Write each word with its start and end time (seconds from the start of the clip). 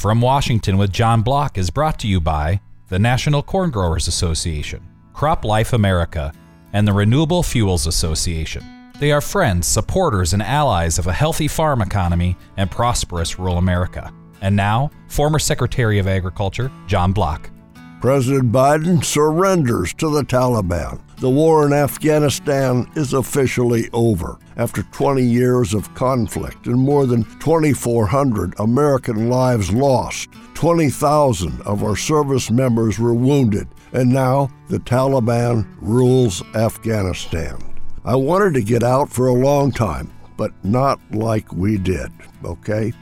From 0.00 0.22
Washington 0.22 0.78
with 0.78 0.94
John 0.94 1.20
Block 1.20 1.58
is 1.58 1.68
brought 1.68 1.98
to 1.98 2.08
you 2.08 2.22
by 2.22 2.62
the 2.88 2.98
National 2.98 3.42
Corn 3.42 3.70
Growers 3.70 4.08
Association, 4.08 4.80
Crop 5.12 5.44
Life 5.44 5.74
America, 5.74 6.32
and 6.72 6.88
the 6.88 6.92
Renewable 6.94 7.42
Fuels 7.42 7.86
Association. 7.86 8.64
They 8.98 9.12
are 9.12 9.20
friends, 9.20 9.66
supporters, 9.66 10.32
and 10.32 10.42
allies 10.42 10.98
of 10.98 11.06
a 11.06 11.12
healthy 11.12 11.48
farm 11.48 11.82
economy 11.82 12.38
and 12.56 12.70
prosperous 12.70 13.38
rural 13.38 13.58
America. 13.58 14.10
And 14.40 14.56
now, 14.56 14.90
former 15.08 15.38
Secretary 15.38 15.98
of 15.98 16.08
Agriculture 16.08 16.72
John 16.86 17.12
Block. 17.12 17.50
President 18.00 18.50
Biden 18.50 19.04
surrenders 19.04 19.92
to 19.92 20.08
the 20.08 20.22
Taliban. 20.22 20.98
The 21.18 21.28
war 21.28 21.66
in 21.66 21.74
Afghanistan 21.74 22.90
is 22.96 23.12
officially 23.12 23.90
over. 23.92 24.38
After 24.56 24.84
20 24.84 25.22
years 25.22 25.74
of 25.74 25.92
conflict 25.94 26.66
and 26.66 26.78
more 26.78 27.04
than 27.04 27.24
2,400 27.40 28.58
American 28.58 29.28
lives 29.28 29.70
lost, 29.70 30.30
20,000 30.54 31.60
of 31.62 31.84
our 31.84 31.94
service 31.94 32.50
members 32.50 32.98
were 32.98 33.12
wounded, 33.12 33.68
and 33.92 34.10
now 34.10 34.48
the 34.70 34.78
Taliban 34.78 35.66
rules 35.82 36.42
Afghanistan. 36.54 37.58
I 38.06 38.16
wanted 38.16 38.54
to 38.54 38.62
get 38.62 38.82
out 38.82 39.10
for 39.10 39.26
a 39.26 39.34
long 39.34 39.72
time, 39.72 40.10
but 40.38 40.52
not 40.64 40.98
like 41.10 41.52
we 41.52 41.76
did, 41.76 42.10
okay? 42.46 42.94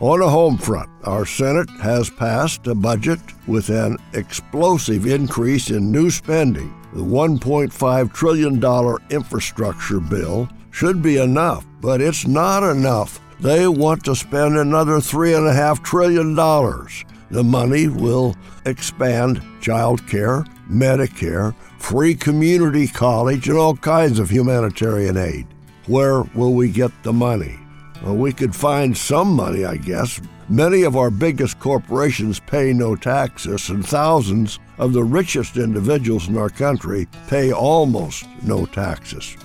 On 0.00 0.20
the 0.20 0.30
home 0.30 0.56
front, 0.56 0.88
our 1.02 1.26
Senate 1.26 1.68
has 1.82 2.08
passed 2.08 2.64
a 2.68 2.74
budget 2.74 3.18
with 3.48 3.68
an 3.68 3.98
explosive 4.12 5.06
increase 5.06 5.70
in 5.70 5.90
new 5.90 6.08
spending. 6.08 6.72
The 6.92 7.02
$1.5 7.02 8.12
trillion 8.12 8.96
infrastructure 9.10 9.98
bill 9.98 10.48
should 10.70 11.02
be 11.02 11.16
enough, 11.16 11.66
but 11.80 12.00
it's 12.00 12.28
not 12.28 12.62
enough. 12.62 13.20
They 13.40 13.66
want 13.66 14.04
to 14.04 14.14
spend 14.14 14.56
another 14.56 14.98
$3.5 14.98 15.82
trillion. 15.82 16.36
The 16.36 17.42
money 17.42 17.88
will 17.88 18.36
expand 18.66 19.42
child 19.60 20.06
care, 20.06 20.44
Medicare, 20.70 21.56
free 21.78 22.14
community 22.14 22.86
college, 22.86 23.48
and 23.48 23.58
all 23.58 23.74
kinds 23.74 24.20
of 24.20 24.30
humanitarian 24.30 25.16
aid. 25.16 25.48
Where 25.88 26.22
will 26.22 26.54
we 26.54 26.70
get 26.70 26.92
the 27.02 27.12
money? 27.12 27.58
Well, 28.02 28.16
we 28.16 28.32
could 28.32 28.54
find 28.54 28.96
some 28.96 29.32
money, 29.32 29.64
I 29.64 29.76
guess. 29.76 30.20
Many 30.48 30.82
of 30.82 30.96
our 30.96 31.10
biggest 31.10 31.58
corporations 31.58 32.40
pay 32.40 32.72
no 32.72 32.96
taxes, 32.96 33.68
and 33.68 33.86
thousands 33.86 34.58
of 34.78 34.92
the 34.92 35.04
richest 35.04 35.56
individuals 35.56 36.28
in 36.28 36.38
our 36.38 36.48
country 36.48 37.08
pay 37.28 37.52
almost 37.52 38.26
no 38.42 38.64
taxes. 38.64 39.36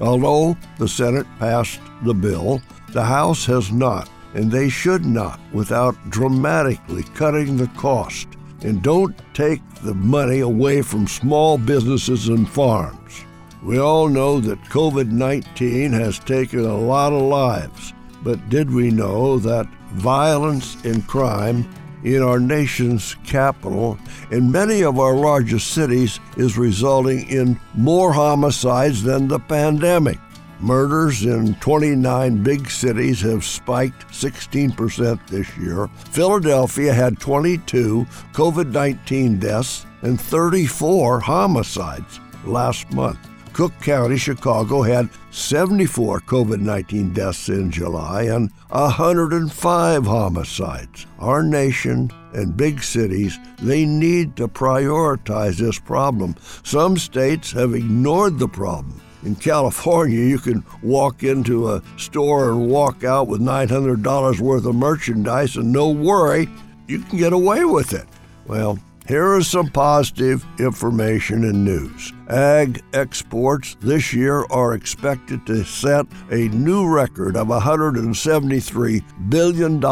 Although 0.00 0.56
the 0.78 0.88
Senate 0.88 1.26
passed 1.38 1.80
the 2.04 2.14
bill, 2.14 2.62
the 2.92 3.04
House 3.04 3.44
has 3.46 3.72
not, 3.72 4.08
and 4.34 4.50
they 4.50 4.68
should 4.68 5.04
not 5.04 5.40
without 5.52 5.96
dramatically 6.10 7.02
cutting 7.14 7.56
the 7.56 7.68
cost. 7.68 8.28
And 8.62 8.82
don't 8.82 9.14
take 9.34 9.62
the 9.82 9.94
money 9.94 10.40
away 10.40 10.82
from 10.82 11.06
small 11.06 11.58
businesses 11.58 12.28
and 12.28 12.48
farms. 12.48 13.24
We 13.62 13.78
all 13.78 14.08
know 14.08 14.40
that 14.40 14.62
COVID 14.64 15.10
19 15.10 15.92
has 15.92 16.18
taken 16.18 16.60
a 16.60 16.78
lot 16.78 17.12
of 17.12 17.22
lives. 17.22 17.92
But 18.26 18.48
did 18.48 18.74
we 18.74 18.90
know 18.90 19.38
that 19.38 19.68
violence 19.92 20.76
and 20.84 21.06
crime 21.06 21.64
in 22.02 22.24
our 22.24 22.40
nation's 22.40 23.14
capital 23.24 23.96
in 24.32 24.50
many 24.50 24.82
of 24.82 24.98
our 24.98 25.14
largest 25.14 25.68
cities 25.68 26.18
is 26.36 26.58
resulting 26.58 27.28
in 27.28 27.60
more 27.74 28.12
homicides 28.12 29.04
than 29.04 29.28
the 29.28 29.38
pandemic? 29.38 30.18
Murders 30.58 31.24
in 31.24 31.54
29 31.60 32.42
big 32.42 32.68
cities 32.68 33.20
have 33.20 33.44
spiked 33.44 34.08
16% 34.08 35.24
this 35.28 35.56
year. 35.56 35.86
Philadelphia 36.10 36.92
had 36.92 37.20
22 37.20 38.08
COVID 38.32 38.72
19 38.72 39.38
deaths 39.38 39.86
and 40.02 40.20
34 40.20 41.20
homicides 41.20 42.18
last 42.44 42.90
month. 42.90 43.20
Cook 43.56 43.72
County, 43.80 44.18
Chicago 44.18 44.82
had 44.82 45.08
74 45.30 46.20
COVID 46.20 46.60
19 46.60 47.14
deaths 47.14 47.48
in 47.48 47.70
July 47.70 48.24
and 48.24 48.50
105 48.68 50.04
homicides. 50.04 51.06
Our 51.18 51.42
nation 51.42 52.10
and 52.34 52.54
big 52.54 52.82
cities, 52.82 53.38
they 53.62 53.86
need 53.86 54.36
to 54.36 54.46
prioritize 54.46 55.56
this 55.56 55.78
problem. 55.78 56.36
Some 56.64 56.98
states 56.98 57.50
have 57.52 57.74
ignored 57.74 58.38
the 58.38 58.46
problem. 58.46 59.00
In 59.24 59.34
California, 59.34 60.20
you 60.20 60.38
can 60.38 60.62
walk 60.82 61.22
into 61.22 61.70
a 61.70 61.82
store 61.96 62.50
and 62.50 62.68
walk 62.68 63.04
out 63.04 63.26
with 63.26 63.40
$900 63.40 64.38
worth 64.38 64.66
of 64.66 64.74
merchandise 64.74 65.56
and 65.56 65.72
no 65.72 65.88
worry, 65.88 66.46
you 66.88 66.98
can 66.98 67.16
get 67.16 67.32
away 67.32 67.64
with 67.64 67.94
it. 67.94 68.06
Well, 68.46 68.78
here 69.08 69.36
is 69.36 69.46
some 69.46 69.68
positive 69.68 70.44
information 70.58 71.44
and 71.44 71.64
news. 71.64 72.12
Ag 72.28 72.82
exports 72.92 73.76
this 73.80 74.12
year 74.12 74.44
are 74.50 74.74
expected 74.74 75.46
to 75.46 75.64
set 75.64 76.06
a 76.30 76.48
new 76.48 76.88
record 76.88 77.36
of 77.36 77.48
$173 77.48 79.30
billion, 79.30 79.84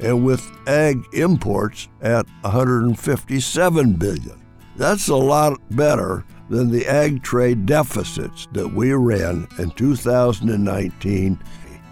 and 0.00 0.24
with 0.24 0.68
ag 0.68 1.02
imports 1.12 1.88
at 2.00 2.26
157 2.42 3.92
billion. 3.94 4.46
That's 4.76 5.08
a 5.08 5.16
lot 5.16 5.58
better 5.70 6.24
than 6.48 6.70
the 6.70 6.86
ag 6.86 7.22
trade 7.22 7.66
deficits 7.66 8.46
that 8.52 8.68
we 8.68 8.92
ran 8.92 9.48
in 9.58 9.70
2019. 9.72 11.38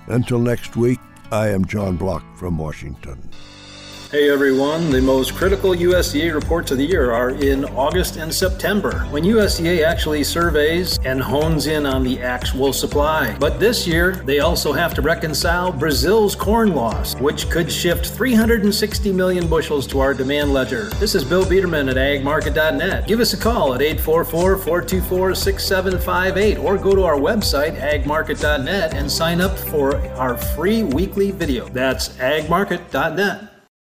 Until 0.07 0.39
next 0.39 0.77
week, 0.77 1.01
I 1.33 1.49
am 1.49 1.65
John 1.65 1.97
Block 1.97 2.25
from 2.37 2.57
Washington. 2.57 3.29
Hey 4.17 4.31
everyone, 4.31 4.89
the 4.89 5.03
most 5.03 5.35
critical 5.35 5.73
USDA 5.73 6.35
reports 6.35 6.71
of 6.71 6.79
the 6.79 6.87
year 6.87 7.13
are 7.13 7.33
in 7.33 7.67
August 7.67 8.17
and 8.17 8.33
September, 8.33 9.01
when 9.11 9.25
USDA 9.25 9.85
actually 9.85 10.25
surveys 10.25 10.99
and 11.05 11.21
hones 11.21 11.67
in 11.67 11.85
on 11.85 12.03
the 12.03 12.23
actual 12.23 12.73
supply. 12.73 13.37
But 13.39 13.61
this 13.61 13.87
year, 13.87 14.13
they 14.25 14.39
also 14.39 14.73
have 14.73 14.95
to 14.95 15.03
reconcile 15.03 15.71
Brazil's 15.71 16.35
corn 16.35 16.75
loss, 16.75 17.15
which 17.17 17.51
could 17.51 17.71
shift 17.71 18.07
360 18.07 19.13
million 19.13 19.49
bushels 19.49 19.87
to 19.89 20.01
our 20.01 20.15
demand 20.15 20.55
ledger. 20.55 20.85
This 20.99 21.15
is 21.15 21.23
Bill 21.23 21.45
Biederman 21.45 21.91
at 21.91 21.97
agmarket.net. 21.97 23.07
Give 23.07 23.21
us 23.21 23.35
a 23.35 23.37
call 23.37 23.75
at 23.75 23.83
844 23.83 24.57
424 24.57 25.35
6758 25.35 26.57
or 26.57 26.79
go 26.79 26.95
to 26.95 27.05
our 27.05 27.19
website, 27.19 27.79
agmarket.net, 27.79 28.95
and 28.95 29.13
sign 29.13 29.43
up 29.43 29.59
for 29.59 29.95
our 30.13 30.39
free 30.39 30.85
weekly 30.85 31.33
video. 31.33 31.69
That's 31.69 32.09
agmarket.net. 32.17 33.53